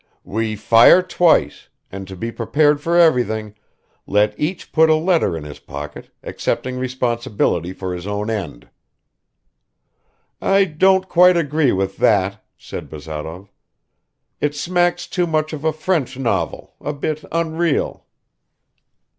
"We 0.25 0.55
fire 0.55 1.03
twice, 1.03 1.69
and 1.91 2.07
to 2.07 2.15
be 2.15 2.31
prepared 2.31 2.81
for 2.81 2.97
everything, 2.97 3.53
let 4.07 4.33
each 4.35 4.71
put 4.71 4.89
a 4.89 4.95
letter 4.95 5.37
in 5.37 5.43
his 5.43 5.59
pocket, 5.59 6.09
accepting 6.23 6.79
responsibility 6.79 7.71
for 7.71 7.93
his 7.93 8.07
own 8.07 8.27
end." 8.27 8.67
"I 10.41 10.65
don't 10.65 11.07
quite 11.07 11.37
agree 11.37 11.71
with 11.71 11.97
that," 11.97 12.43
said 12.57 12.89
Bazarov. 12.89 13.51
"It 14.39 14.55
smacks 14.55 15.05
too 15.05 15.27
much 15.27 15.53
of 15.53 15.63
a 15.63 15.71
French 15.71 16.17
novel, 16.17 16.73
a 16.81 16.93
bit 16.93 17.23
unreal." 17.31 18.07